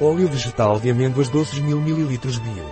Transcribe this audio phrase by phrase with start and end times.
[0.00, 2.64] Óleo vegetal de amêndoas doces 1000 ml bio.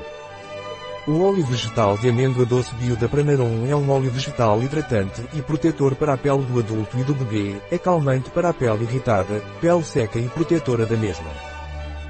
[1.06, 5.40] O óleo vegetal de amêndoa doce bio da Pranarum é um óleo vegetal hidratante e
[5.40, 9.40] protetor para a pele do adulto e do bebê, é calmante para a pele irritada,
[9.61, 11.30] pele seca e protetora da mesma.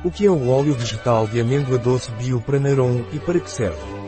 [0.02, 4.02] O que é o óleo vegetal de amêndoa doce bio Pranarum e para que serve?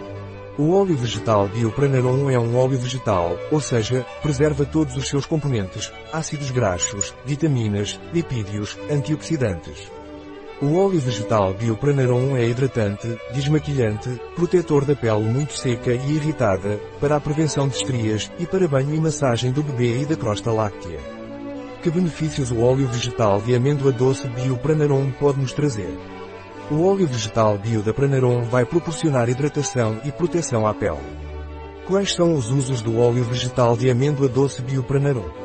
[0.56, 5.92] O óleo vegetal Biopranarum é um óleo vegetal, ou seja, preserva todos os seus componentes,
[6.12, 9.90] ácidos graxos, vitaminas, lipídios, antioxidantes.
[10.62, 17.16] O óleo vegetal Biopranarum é hidratante, desmaquilhante, protetor da pele muito seca e irritada, para
[17.16, 21.00] a prevenção de estrias e para banho e massagem do bebê e da crosta láctea.
[21.82, 25.98] Que benefícios o óleo vegetal de amêndoa doce Biopranarum pode nos trazer?
[26.70, 27.92] O óleo vegetal bio da
[28.48, 31.02] vai proporcionar hidratação e proteção à pele.
[31.86, 35.43] Quais são os usos do óleo vegetal de amêndoa doce bio Pranarum?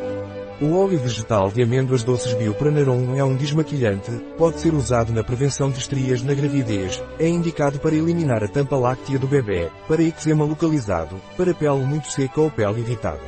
[0.62, 5.24] O óleo vegetal de amêndoas doces bio Pranarum é um desmaquilhante, pode ser usado na
[5.24, 10.04] prevenção de estrias na gravidez, é indicado para eliminar a tampa láctea do bebê, para
[10.04, 13.24] eczema localizado, para pele muito seca ou pele irritada.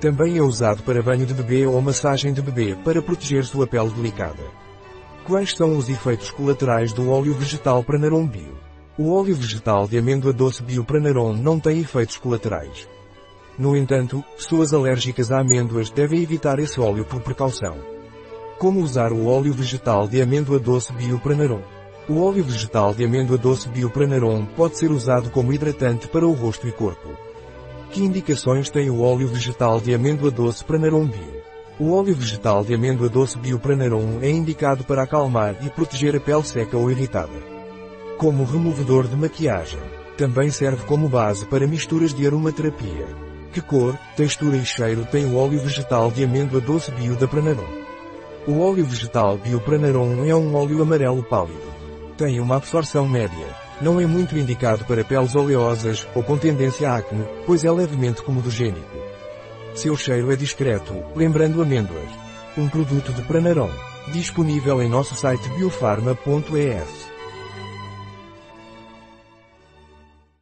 [0.00, 3.90] Também é usado para banho de bebê ou massagem de bebê para proteger sua pele
[3.90, 4.42] delicada.
[5.24, 8.56] Quais são os efeitos colaterais do óleo vegetal Pranarum Bio?
[8.96, 12.88] O óleo vegetal de amêndoa doce Bio Pranarum não tem efeitos colaterais.
[13.58, 17.76] No entanto, pessoas alérgicas a amêndoas devem evitar esse óleo por precaução.
[18.56, 21.62] Como usar o óleo vegetal de amêndoa doce Bio Pranarum?
[22.08, 26.32] O óleo vegetal de amêndoa doce Bio Pranarum pode ser usado como hidratante para o
[26.32, 27.08] rosto e corpo.
[27.90, 31.42] Que indicações tem o óleo vegetal de amêndoa doce Pranarum Bio?
[31.80, 36.44] O óleo vegetal de amêndoa doce Biopranarum é indicado para acalmar e proteger a pele
[36.44, 37.38] seca ou irritada.
[38.18, 39.80] Como removedor de maquiagem.
[40.16, 43.27] Também serve como base para misturas de aromaterapia.
[43.52, 47.88] Que cor, textura e cheiro tem o óleo vegetal de amêndoa doce Bio da Pranarum?
[48.48, 51.60] O óleo vegetal Biopranarum é um óleo amarelo pálido.
[52.16, 53.46] Tem uma absorção média.
[53.78, 58.22] Não é muito indicado para peles oleosas ou com tendência a acne, pois é levemente
[58.22, 58.96] comedogênico.
[59.74, 62.08] Seu cheiro é discreto, lembrando amêndoas.
[62.56, 63.70] Um produto de Pranarom.
[64.12, 67.07] Disponível em nosso site biofarma.es.